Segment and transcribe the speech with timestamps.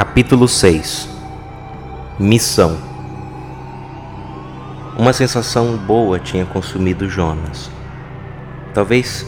[0.00, 1.10] Capítulo 6
[2.18, 2.78] Missão
[4.96, 7.70] Uma sensação boa tinha consumido Jonas.
[8.72, 9.26] Talvez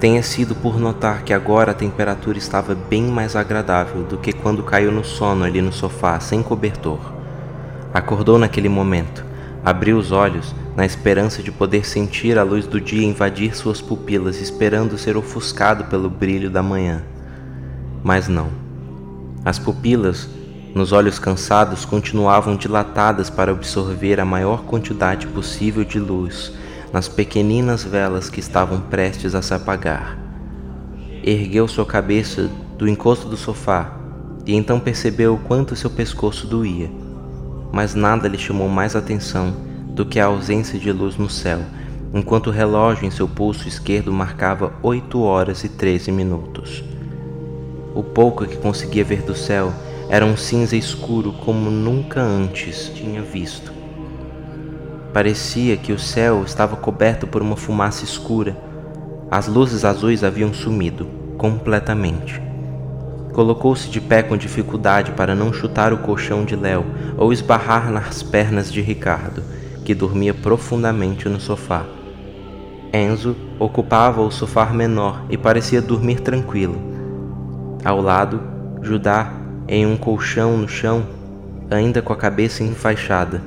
[0.00, 4.62] tenha sido por notar que agora a temperatura estava bem mais agradável do que quando
[4.62, 7.12] caiu no sono ali no sofá, sem cobertor.
[7.92, 9.22] Acordou naquele momento,
[9.62, 14.40] abriu os olhos na esperança de poder sentir a luz do dia invadir suas pupilas,
[14.40, 17.02] esperando ser ofuscado pelo brilho da manhã.
[18.02, 18.63] Mas não.
[19.44, 20.26] As pupilas,
[20.74, 26.52] nos olhos cansados, continuavam dilatadas para absorver a maior quantidade possível de luz
[26.90, 30.16] nas pequeninas velas que estavam prestes a se apagar.
[31.22, 33.94] Ergueu sua cabeça do encosto do sofá
[34.46, 36.90] e então percebeu o quanto seu pescoço doía.
[37.70, 39.54] Mas nada lhe chamou mais atenção
[39.88, 41.60] do que a ausência de luz no céu,
[42.14, 46.82] enquanto o relógio em seu pulso esquerdo marcava oito horas e treze minutos.
[47.94, 49.72] O pouco que conseguia ver do céu
[50.08, 53.72] era um cinza escuro como nunca antes tinha visto.
[55.12, 58.56] Parecia que o céu estava coberto por uma fumaça escura.
[59.30, 61.06] As luzes azuis haviam sumido
[61.38, 62.42] completamente.
[63.32, 66.84] Colocou-se de pé com dificuldade para não chutar o colchão de Léo
[67.16, 69.40] ou esbarrar nas pernas de Ricardo,
[69.84, 71.84] que dormia profundamente no sofá.
[72.92, 76.93] Enzo ocupava o sofá menor e parecia dormir tranquilo.
[77.84, 78.40] Ao lado,
[78.80, 79.30] Judá,
[79.68, 81.06] em um colchão no chão,
[81.70, 83.42] ainda com a cabeça enfaixada.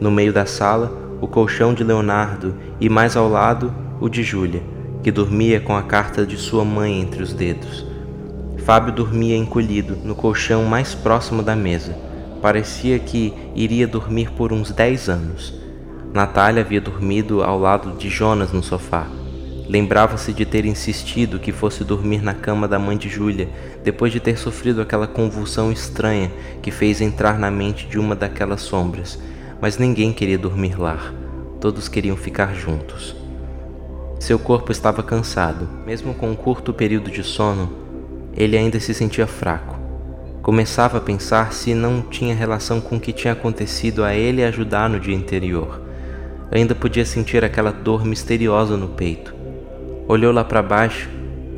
[0.00, 4.62] No meio da sala, o colchão de Leonardo e mais ao lado, o de Júlia,
[5.02, 7.86] que dormia com a carta de sua mãe entre os dedos.
[8.64, 11.94] Fábio dormia encolhido no colchão mais próximo da mesa.
[12.40, 15.52] Parecia que iria dormir por uns dez anos.
[16.14, 19.06] Natália havia dormido ao lado de Jonas no sofá.
[19.68, 23.48] Lembrava-se de ter insistido que fosse dormir na cama da mãe de Júlia,
[23.82, 26.30] depois de ter sofrido aquela convulsão estranha
[26.62, 29.18] que fez entrar na mente de uma daquelas sombras
[29.60, 31.12] mas ninguém queria dormir lá.
[31.60, 33.16] Todos queriam ficar juntos.
[34.20, 35.68] Seu corpo estava cansado.
[35.86, 37.72] Mesmo com um curto período de sono,
[38.36, 39.76] ele ainda se sentia fraco.
[40.42, 44.88] Começava a pensar se não tinha relação com o que tinha acontecido a ele ajudar
[44.88, 45.82] no dia anterior.
[46.50, 49.34] Ainda podia sentir aquela dor misteriosa no peito.
[50.08, 51.08] Olhou lá para baixo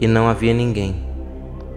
[0.00, 0.96] e não havia ninguém.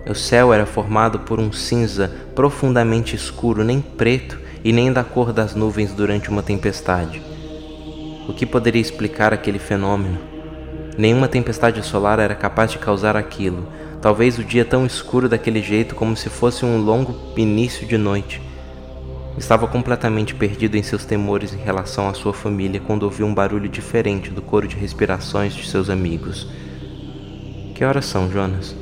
[0.09, 5.33] O céu era formado por um cinza profundamente escuro, nem preto, e nem da cor
[5.33, 7.21] das nuvens durante uma tempestade.
[8.27, 10.17] O que poderia explicar aquele fenômeno?
[10.97, 13.67] Nenhuma tempestade solar era capaz de causar aquilo,
[14.01, 18.41] talvez o dia tão escuro daquele jeito como se fosse um longo início de noite.
[19.37, 23.69] Estava completamente perdido em seus temores em relação à sua família quando ouviu um barulho
[23.69, 26.47] diferente do coro de respirações de seus amigos.
[27.73, 28.75] Que horas são, Jonas?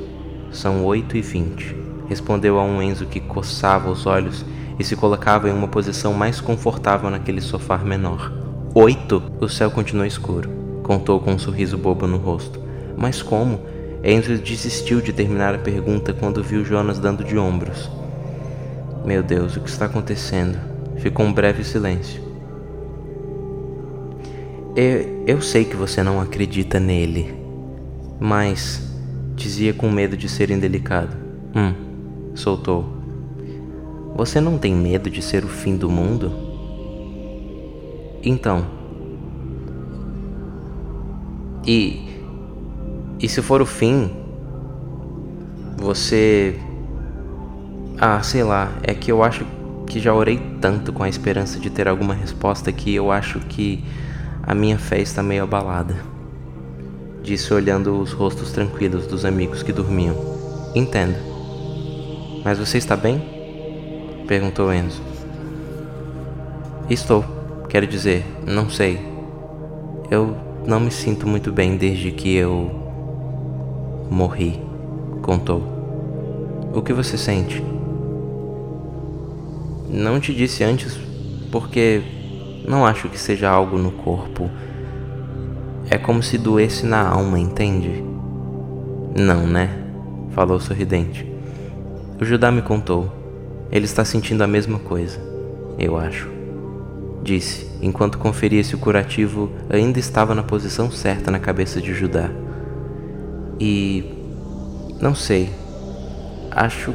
[0.50, 1.74] São oito e vinte,
[2.08, 4.44] respondeu a um Enzo que coçava os olhos
[4.78, 8.32] e se colocava em uma posição mais confortável naquele sofá menor.
[8.74, 9.22] Oito!
[9.40, 10.50] O céu continuou escuro,
[10.82, 12.60] contou com um sorriso bobo no rosto.
[12.96, 13.60] Mas como?
[14.02, 17.88] Enzo desistiu de terminar a pergunta quando viu Jonas dando de ombros.
[19.10, 20.56] Meu Deus, o que está acontecendo?
[20.98, 22.22] Ficou um breve silêncio.
[24.76, 27.34] Eu, eu sei que você não acredita nele,
[28.20, 28.80] mas.
[29.34, 31.16] dizia com medo de ser indelicado.
[31.56, 32.88] Hum, soltou.
[34.14, 36.30] Você não tem medo de ser o fim do mundo?
[38.22, 38.64] Então.
[41.66, 42.14] E.
[43.18, 44.08] E se for o fim,
[45.76, 46.56] você.
[48.02, 49.44] Ah, sei lá, é que eu acho
[49.86, 53.84] que já orei tanto com a esperança de ter alguma resposta que eu acho que
[54.42, 55.94] a minha fé está meio abalada.
[57.22, 60.16] Disse olhando os rostos tranquilos dos amigos que dormiam.
[60.74, 61.14] Entendo.
[62.42, 63.22] Mas você está bem?
[64.26, 65.02] Perguntou Enzo.
[66.88, 67.22] Estou,
[67.68, 68.98] quero dizer, não sei.
[70.10, 70.34] Eu
[70.66, 72.70] não me sinto muito bem desde que eu
[74.10, 74.58] morri,
[75.20, 75.62] contou.
[76.72, 77.69] O que você sente?
[79.92, 80.96] Não te disse antes
[81.50, 82.00] porque
[82.66, 84.48] não acho que seja algo no corpo.
[85.90, 88.04] É como se doesse na alma, entende?
[89.18, 89.68] Não, né?
[90.30, 91.26] Falou sorridente.
[92.20, 93.10] O Judá me contou.
[93.72, 95.20] Ele está sentindo a mesma coisa,
[95.76, 96.28] eu acho.
[97.22, 102.30] Disse, enquanto conferia se o curativo ainda estava na posição certa na cabeça de Judá.
[103.58, 104.04] E.
[105.00, 105.50] não sei.
[106.52, 106.94] Acho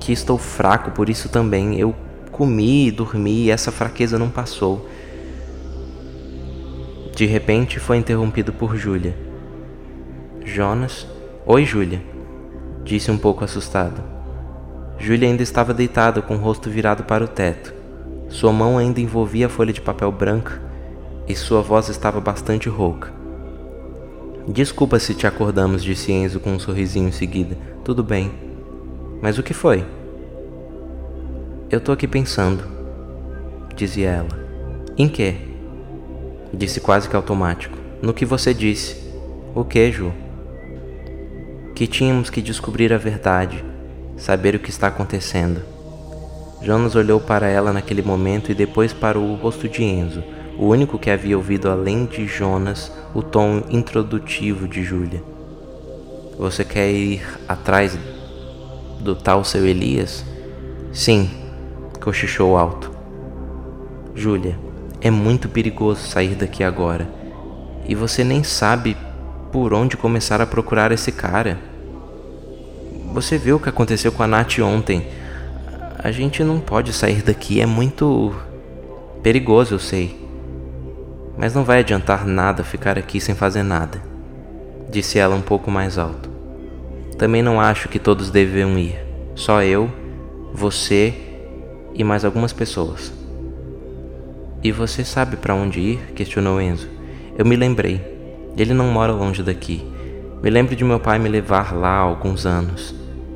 [0.00, 1.78] que estou fraco por isso também.
[1.78, 1.94] Eu
[2.36, 4.86] comi e dormi e essa fraqueza não passou.
[7.14, 9.16] De repente foi interrompido por Júlia.
[10.44, 11.06] Jonas?
[11.46, 12.02] Oi, Júlia,
[12.84, 14.02] disse um pouco assustado.
[14.98, 17.72] Júlia ainda estava deitada com o rosto virado para o teto.
[18.28, 20.60] Sua mão ainda envolvia a folha de papel branca
[21.26, 23.14] e sua voz estava bastante rouca.
[24.46, 27.56] Desculpa se te acordamos, disse Enzo com um sorrisinho em seguida.
[27.82, 28.30] Tudo bem.
[29.22, 29.86] Mas o que foi?
[31.68, 32.62] Eu tô aqui pensando,
[33.74, 34.28] dizia ela.
[34.96, 35.34] Em quê?
[36.54, 37.76] Disse quase que automático.
[38.00, 39.04] No que você disse.
[39.52, 40.12] O que, Ju?
[41.74, 43.64] Que tínhamos que descobrir a verdade,
[44.16, 45.60] saber o que está acontecendo.
[46.62, 50.22] Jonas olhou para ela naquele momento e depois para o rosto de Enzo
[50.58, 55.22] o único que havia ouvido além de Jonas o tom introdutivo de Júlia.
[56.38, 57.98] Você quer ir atrás
[59.00, 60.24] do tal seu Elias?
[60.92, 61.28] Sim,
[62.06, 62.92] cochichou alto.
[64.14, 64.56] Júlia,
[65.00, 67.08] é muito perigoso sair daqui agora.
[67.84, 68.96] E você nem sabe
[69.50, 71.58] por onde começar a procurar esse cara.
[73.12, 75.04] Você viu o que aconteceu com a Nath ontem.
[75.98, 78.32] A gente não pode sair daqui, é muito
[79.20, 80.16] perigoso, eu sei.
[81.36, 84.00] Mas não vai adiantar nada ficar aqui sem fazer nada,
[84.88, 86.30] disse ela um pouco mais alto.
[87.18, 88.96] Também não acho que todos deviam ir,
[89.34, 89.90] só eu,
[90.54, 91.25] você
[91.96, 93.12] e mais algumas pessoas.
[94.62, 95.98] E você sabe para onde ir?
[96.14, 96.88] questionou Enzo.
[97.38, 98.00] Eu me lembrei.
[98.56, 99.84] Ele não mora longe daqui.
[100.42, 102.94] Me lembro de meu pai me levar lá há alguns anos.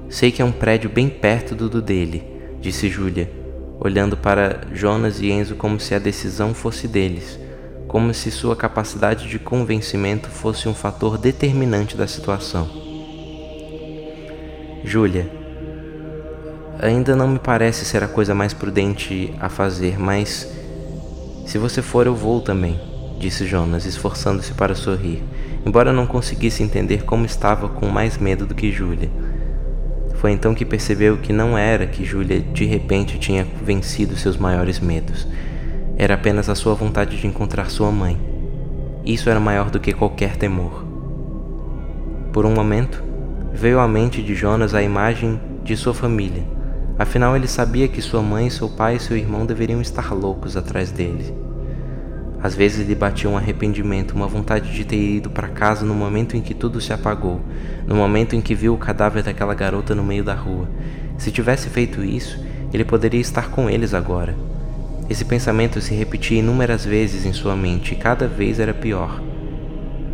[0.09, 2.23] Sei que é um prédio bem perto do, do dele,
[2.61, 3.31] disse Júlia,
[3.79, 7.39] olhando para Jonas e Enzo como se a decisão fosse deles
[7.91, 12.71] como se sua capacidade de convencimento fosse um fator determinante da situação.
[14.85, 15.29] Júlia,
[16.81, 20.51] ainda não me parece ser a coisa mais prudente a fazer, mas
[21.47, 22.81] se você for, eu vou também,
[23.19, 25.23] disse Jonas, esforçando-se para sorrir,
[25.65, 29.11] embora não conseguisse entender como estava com mais medo do que Júlia.
[30.17, 34.79] Foi então que percebeu que não era que Júlia de repente tinha vencido seus maiores
[34.79, 35.27] medos
[36.01, 38.19] era apenas a sua vontade de encontrar sua mãe.
[39.05, 40.83] Isso era maior do que qualquer temor.
[42.33, 43.05] Por um momento,
[43.53, 46.43] veio à mente de Jonas a imagem de sua família.
[47.01, 50.93] Afinal, ele sabia que sua mãe, seu pai e seu irmão deveriam estar loucos atrás
[50.93, 51.35] dele.
[52.43, 56.37] Às vezes lhe batia um arrependimento, uma vontade de ter ido para casa no momento
[56.37, 57.41] em que tudo se apagou,
[57.87, 60.69] no momento em que viu o cadáver daquela garota no meio da rua.
[61.17, 62.39] Se tivesse feito isso,
[62.71, 64.37] ele poderia estar com eles agora.
[65.09, 69.23] Esse pensamento se repetia inúmeras vezes em sua mente e cada vez era pior.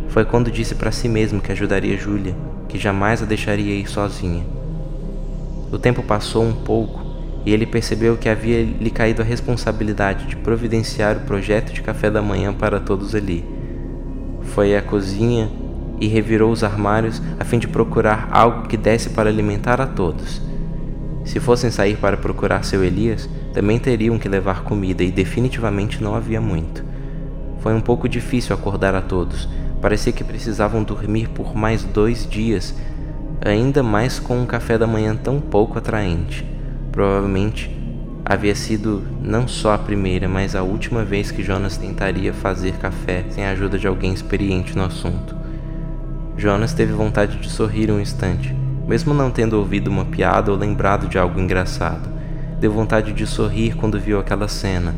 [0.07, 2.33] Foi quando disse para si mesmo que ajudaria Júlia,
[2.69, 4.56] que jamais a deixaria ir sozinha.
[5.71, 7.01] O tempo passou um pouco
[7.45, 12.09] e ele percebeu que havia lhe caído a responsabilidade de providenciar o projeto de café
[12.09, 13.43] da manhã para todos ali.
[14.41, 15.49] Foi à cozinha
[15.99, 20.41] e revirou os armários a fim de procurar algo que desse para alimentar a todos.
[21.25, 26.15] Se fossem sair para procurar seu Elias, também teriam que levar comida e definitivamente não
[26.15, 26.85] havia muito.
[27.59, 29.49] Foi um pouco difícil acordar a todos.
[29.81, 32.73] Parecia que precisavam dormir por mais dois dias,
[33.43, 36.45] ainda mais com um café da manhã tão pouco atraente.
[36.91, 37.75] Provavelmente
[38.25, 43.25] havia sido não só a primeira, mas a última vez que Jonas tentaria fazer café
[43.29, 45.35] sem a ajuda de alguém experiente no assunto.
[46.35, 48.55] Jonas teve vontade de sorrir um instante
[48.87, 52.09] mesmo não tendo ouvido uma piada ou lembrado de algo engraçado.
[52.57, 54.95] Deu vontade de sorrir quando viu aquela cena,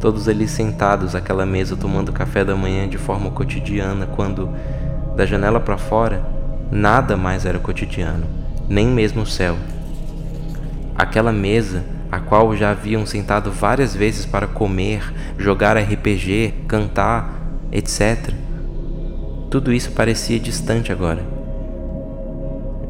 [0.00, 4.48] todos ali sentados àquela mesa tomando café da manhã de forma cotidiana, quando,
[5.16, 6.24] da janela para fora,
[6.72, 8.24] nada mais era cotidiano,
[8.66, 9.58] nem mesmo o céu.
[10.96, 17.30] Aquela mesa, a qual já haviam sentado várias vezes para comer, jogar RPG, cantar,
[17.70, 18.32] etc.
[19.50, 21.22] Tudo isso parecia distante agora.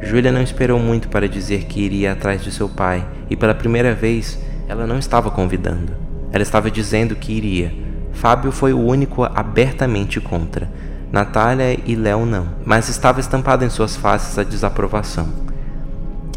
[0.00, 3.94] Júlia não esperou muito para dizer que iria atrás de seu pai, e pela primeira
[3.94, 5.92] vez ela não estava convidando.
[6.32, 7.72] Ela estava dizendo que iria.
[8.12, 10.70] Fábio foi o único abertamente contra.
[11.12, 15.28] Natália e Léo não, mas estava estampado em suas faces a desaprovação.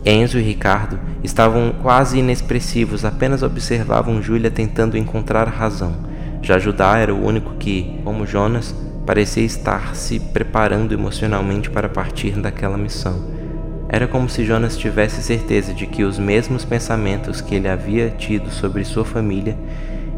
[0.06, 5.96] Enzo e Ricardo estavam quase inexpressivos, apenas observavam Júlia tentando encontrar razão.
[6.42, 12.38] Já Judá era o único que, como Jonas, parecia estar se preparando emocionalmente para partir
[12.38, 13.34] daquela missão.
[13.88, 18.52] Era como se Jonas tivesse certeza de que os mesmos pensamentos que ele havia tido
[18.52, 19.58] sobre sua família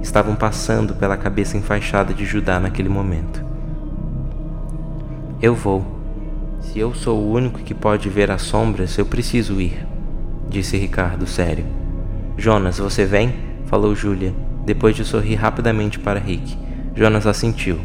[0.02, 3.47] estavam passando pela cabeça enfaixada de Judá naquele momento.
[5.39, 5.86] Eu vou.
[6.60, 9.86] Se eu sou o único que pode ver as sombras, eu preciso ir,
[10.50, 11.63] disse Ricardo sério.
[12.36, 13.36] Jonas, você vem?
[13.67, 14.34] falou Júlia,
[14.65, 16.58] depois de sorrir rapidamente para Rick.
[16.96, 17.79] Jonas assentiu.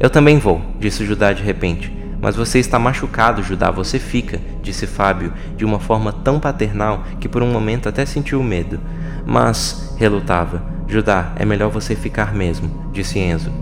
[0.00, 1.92] Eu também vou, disse Judá de repente,
[2.22, 7.28] Mas você está machucado, Judá, você fica, disse Fábio, de uma forma tão paternal que
[7.28, 8.80] por um momento até sentiu medo.
[9.26, 13.52] Mas, relutava, Judá, é melhor você ficar mesmo, disse Enzo.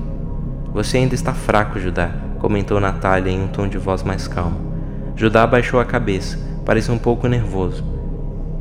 [0.73, 4.75] Você ainda está fraco, Judá, comentou Natália em um tom de voz mais calmo.
[5.17, 7.85] Judá abaixou a cabeça, parecia um pouco nervoso.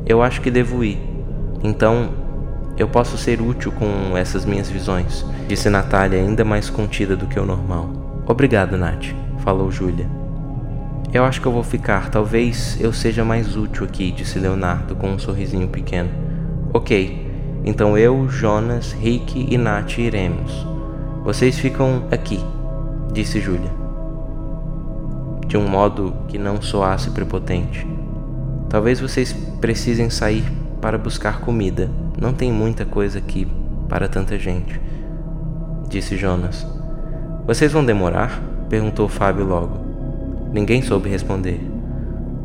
[0.06, 0.98] Eu acho que devo ir.
[1.62, 2.10] Então,
[2.76, 7.40] eu posso ser útil com essas minhas visões, disse Natália, ainda mais contida do que
[7.40, 7.90] o normal.
[8.26, 9.14] Obrigado, Nath
[9.46, 10.08] falou Júlia.
[11.12, 15.08] Eu acho que eu vou ficar, talvez eu seja mais útil aqui, disse Leonardo com
[15.08, 16.10] um sorrisinho pequeno.
[16.74, 17.30] Ok,
[17.64, 20.66] então eu, Jonas, Rick e Nath iremos.
[21.22, 22.44] Vocês ficam aqui,
[23.16, 23.70] disse Júlia.
[25.46, 27.86] De um modo que não soasse prepotente.
[28.68, 30.44] Talvez vocês precisem sair
[30.82, 31.90] para buscar comida.
[32.20, 33.48] Não tem muita coisa aqui
[33.88, 34.78] para tanta gente,
[35.88, 36.66] disse Jonas.
[37.46, 38.38] Vocês vão demorar?
[38.68, 39.78] Perguntou Fábio logo.
[40.52, 41.58] Ninguém soube responder.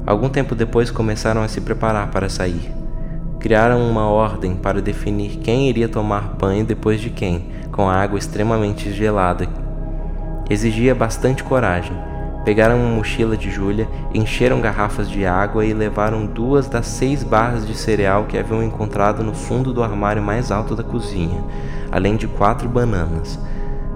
[0.08, 2.72] Algum tempo depois começaram a se preparar para sair.
[3.42, 8.18] Criaram uma ordem para definir quem iria tomar banho depois de quem, com a água
[8.18, 9.61] extremamente gelada.
[10.50, 11.96] Exigia bastante coragem.
[12.44, 17.68] Pegaram uma mochila de Júlia, encheram garrafas de água e levaram duas das seis barras
[17.68, 21.44] de cereal que haviam encontrado no fundo do armário mais alto da cozinha,
[21.92, 23.40] além de quatro bananas.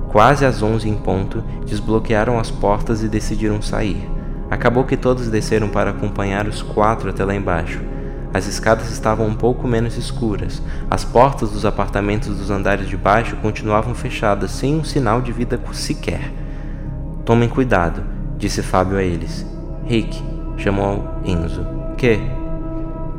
[0.10, 4.10] Quase às onze em ponto, desbloquearam as portas e decidiram sair.
[4.50, 7.82] Acabou que todos desceram para acompanhar os quatro até lá embaixo.
[8.36, 10.62] As escadas estavam um pouco menos escuras.
[10.92, 15.58] As portas dos apartamentos dos andares de baixo continuavam fechadas, sem um sinal de vida
[15.72, 16.34] sequer.
[17.24, 18.04] Tomem cuidado,
[18.38, 19.46] disse Fábio a eles.
[19.86, 20.22] Rick,
[20.58, 21.65] chamou Enzo.
[21.96, 22.20] Que?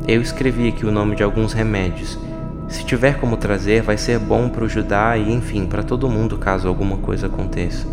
[0.07, 2.19] Eu escrevi aqui o nome de alguns remédios
[2.67, 6.37] se tiver como trazer, vai ser bom para o Judá e, enfim, para todo mundo
[6.37, 7.87] caso alguma coisa aconteça.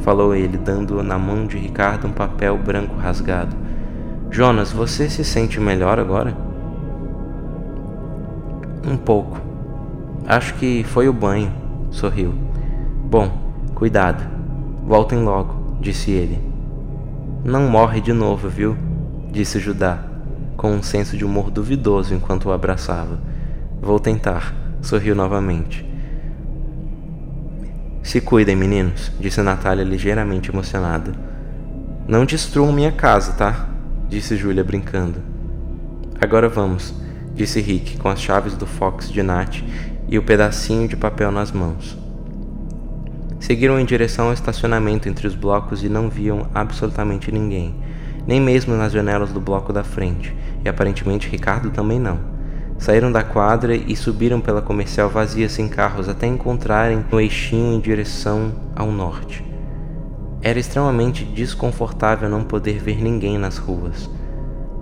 [0.00, 3.54] Falou ele, dando na mão de Ricardo um papel branco rasgado.
[4.28, 6.47] Jonas, você se sente melhor agora?
[8.88, 9.38] Um pouco.
[10.26, 11.52] Acho que foi o banho,
[11.90, 12.32] sorriu.
[13.04, 13.30] Bom,
[13.74, 14.26] cuidado.
[14.82, 16.40] Voltem logo, disse ele.
[17.44, 18.74] Não morre de novo, viu?
[19.30, 19.98] disse Judá,
[20.56, 23.20] com um senso de humor duvidoso enquanto o abraçava.
[23.78, 25.86] Vou tentar, sorriu novamente.
[28.02, 31.12] Se cuidem, meninos, disse Natália ligeiramente emocionada.
[32.08, 33.68] Não destruam minha casa, tá?
[34.08, 35.18] disse Júlia brincando.
[36.18, 36.94] Agora vamos,
[37.38, 39.62] disse Rick com as chaves do Fox de Nat
[40.08, 41.96] e o pedacinho de papel nas mãos.
[43.38, 47.76] Seguiram em direção ao estacionamento entre os blocos e não viam absolutamente ninguém,
[48.26, 52.18] nem mesmo nas janelas do bloco da frente, e aparentemente Ricardo também não.
[52.76, 57.78] Saíram da quadra e subiram pela comercial vazia sem carros até encontrarem o eixinho em
[57.78, 59.44] direção ao norte.
[60.42, 64.10] Era extremamente desconfortável não poder ver ninguém nas ruas,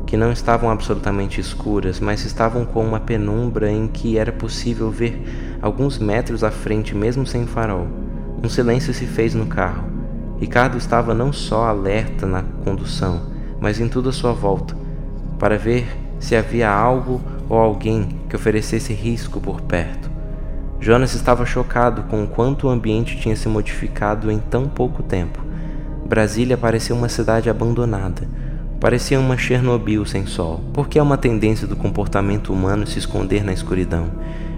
[0.07, 5.59] que não estavam absolutamente escuras, mas estavam com uma penumbra em que era possível ver
[5.61, 7.89] alguns metros à frente, mesmo sem farol.
[8.43, 9.89] Um silêncio se fez no carro.
[10.39, 13.23] Ricardo estava não só alerta na condução,
[13.61, 14.77] mas em toda a sua volta,
[15.39, 15.87] para ver
[16.21, 20.11] se havia algo ou alguém que oferecesse risco por perto.
[20.79, 25.43] Jonas estava chocado com o quanto o ambiente tinha se modificado em tão pouco tempo.
[26.05, 28.29] Brasília parecia uma cidade abandonada.
[28.87, 33.53] Parecia uma Chernobyl sem sol, porque é uma tendência do comportamento humano se esconder na
[33.53, 34.13] escuridão.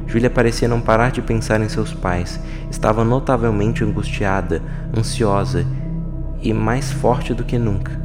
[0.07, 2.39] Júlia parecia não parar de pensar em seus pais.
[2.71, 4.61] Estava notavelmente angustiada,
[4.95, 5.65] ansiosa
[6.43, 7.99] e mais forte do que nunca.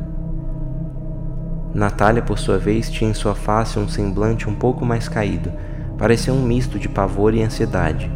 [1.74, 5.51] Natália, por sua vez, tinha em sua face um semblante um pouco mais caído.
[5.98, 8.10] Parecia um misto de pavor e ansiedade.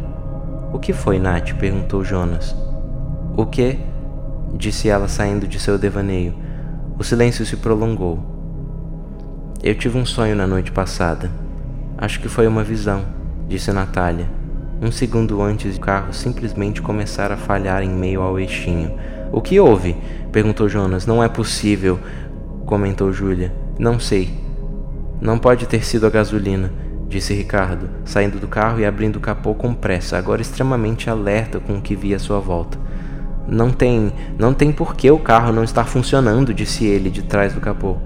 [0.72, 1.52] O que foi, Nath?
[1.58, 2.56] perguntou Jonas.
[3.36, 3.78] O que?
[4.54, 6.47] disse ela saindo de seu devaneio.
[6.98, 8.18] O silêncio se prolongou.
[9.62, 11.30] Eu tive um sonho na noite passada.
[11.96, 13.04] Acho que foi uma visão,
[13.46, 14.28] disse Natália.
[14.82, 18.98] Um segundo antes, o carro simplesmente começar a falhar em meio ao eixinho.
[19.30, 19.96] O que houve?
[20.32, 21.06] perguntou Jonas.
[21.06, 22.00] Não é possível
[22.66, 23.52] comentou Júlia.
[23.78, 24.30] Não sei.
[25.20, 26.70] Não pode ter sido a gasolina,
[27.08, 31.78] disse Ricardo, saindo do carro e abrindo o capô com pressa, agora extremamente alerta com
[31.78, 32.78] o que via à sua volta.
[33.48, 37.54] Não tem, não tem por que o carro não estar funcionando, disse ele de trás
[37.54, 37.96] do capô.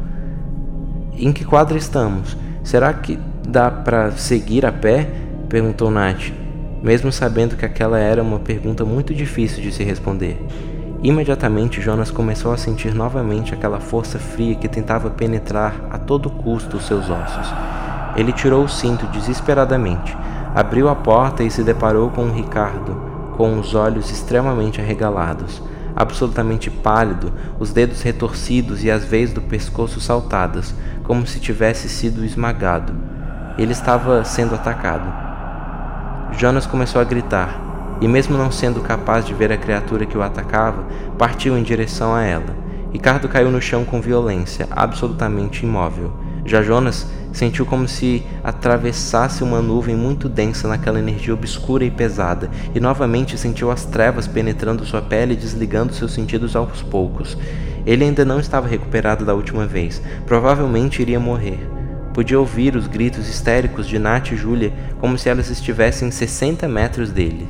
[1.15, 2.37] Em que quadra estamos?
[2.63, 5.09] Será que dá para seguir a pé?
[5.49, 6.33] perguntou Nath,
[6.81, 10.39] mesmo sabendo que aquela era uma pergunta muito difícil de se responder.
[11.03, 16.77] Imediatamente Jonas começou a sentir novamente aquela força fria que tentava penetrar a todo custo
[16.77, 17.53] os seus ossos.
[18.15, 20.17] Ele tirou o cinto desesperadamente,
[20.55, 23.12] abriu a porta e se deparou com Ricardo,
[23.43, 25.61] com os olhos extremamente arregalados.
[25.97, 30.73] absolutamente pálido, os dedos retorcidos e as veias do pescoço saltadas,
[31.03, 32.95] como se tivesse sido esmagado.
[33.59, 35.13] Ele estava sendo atacado.
[36.39, 37.61] Jonas começou a gritar,
[38.01, 40.85] e mesmo não sendo capaz de ver a criatura que o atacava,
[41.19, 42.57] partiu em direção a ela.
[42.93, 46.13] Ricardo caiu no chão com violência, absolutamente imóvel.
[46.45, 52.51] Já Jonas sentiu como se atravessasse uma nuvem muito densa naquela energia obscura e pesada,
[52.75, 57.37] e novamente sentiu as trevas penetrando sua pele e desligando seus sentidos aos poucos.
[57.87, 61.59] Ele ainda não estava recuperado da última vez, provavelmente iria morrer.
[62.13, 67.11] Podia ouvir os gritos histéricos de Nath e Julia como se elas estivessem 60 metros
[67.11, 67.49] dele.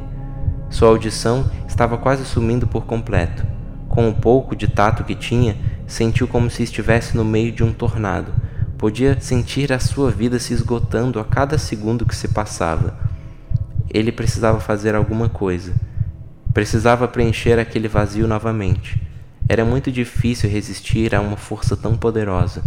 [0.70, 3.44] Sua audição estava quase sumindo por completo.
[3.88, 5.56] Com o pouco de tato que tinha,
[5.86, 8.32] sentiu como se estivesse no meio de um tornado.
[8.82, 12.98] Podia sentir a sua vida se esgotando a cada segundo que se passava.
[13.88, 15.72] Ele precisava fazer alguma coisa.
[16.52, 19.00] Precisava preencher aquele vazio novamente.
[19.48, 22.64] Era muito difícil resistir a uma força tão poderosa.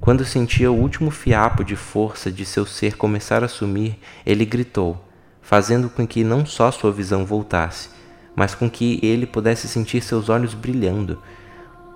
[0.00, 5.04] Quando sentia o último fiapo de força de seu ser começar a sumir, ele gritou
[5.42, 7.88] fazendo com que não só sua visão voltasse,
[8.36, 11.18] mas com que ele pudesse sentir seus olhos brilhando.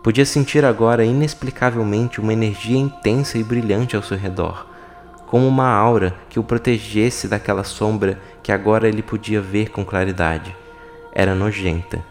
[0.05, 4.67] Podia sentir agora inexplicavelmente uma energia intensa e brilhante ao seu redor,
[5.27, 10.55] como uma aura que o protegesse daquela sombra que agora ele podia ver com claridade.
[11.11, 12.05] Era nojenta,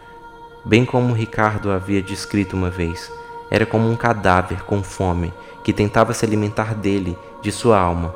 [0.64, 3.12] bem como Ricardo havia descrito uma vez.
[3.48, 5.32] Era como um cadáver com fome
[5.62, 8.12] que tentava se alimentar dele, de sua alma.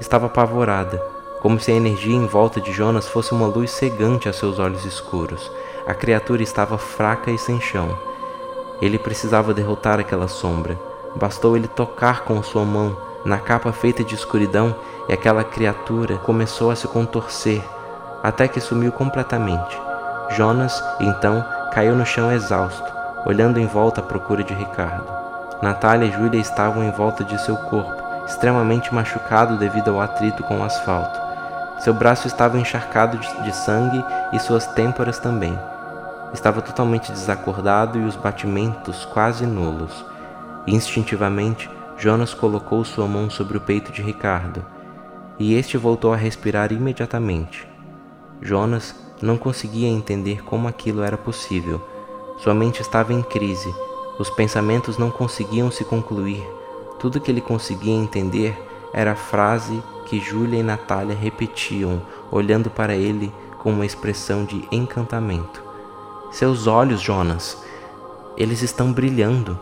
[0.00, 0.96] Estava apavorada,
[1.42, 4.86] como se a energia em volta de Jonas fosse uma luz cegante a seus olhos
[4.86, 5.50] escuros.
[5.86, 8.07] A criatura estava fraca e sem chão.
[8.80, 10.78] Ele precisava derrotar aquela sombra.
[11.16, 14.74] Bastou ele tocar com sua mão na capa feita de escuridão
[15.08, 17.62] e aquela criatura começou a se contorcer
[18.22, 19.80] até que sumiu completamente.
[20.30, 22.84] Jonas, então, caiu no chão exausto,
[23.24, 25.06] olhando em volta à procura de Ricardo.
[25.62, 30.60] Natália e Júlia estavam em volta de seu corpo, extremamente machucado devido ao atrito com
[30.60, 31.18] o asfalto.
[31.80, 35.58] Seu braço estava encharcado de sangue e suas têmporas também.
[36.32, 40.04] Estava totalmente desacordado e os batimentos quase nulos.
[40.66, 44.64] Instintivamente, Jonas colocou sua mão sobre o peito de Ricardo,
[45.38, 47.66] e este voltou a respirar imediatamente.
[48.40, 51.80] Jonas não conseguia entender como aquilo era possível.
[52.38, 53.72] Sua mente estava em crise,
[54.18, 56.44] os pensamentos não conseguiam se concluir.
[56.98, 58.56] Tudo que ele conseguia entender
[58.92, 64.66] era a frase que Júlia e Natália repetiam, olhando para ele com uma expressão de
[64.70, 65.67] encantamento.
[66.30, 67.62] Seus olhos, Jonas,
[68.36, 69.58] eles estão brilhando.